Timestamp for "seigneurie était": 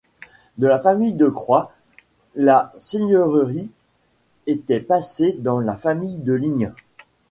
2.79-4.79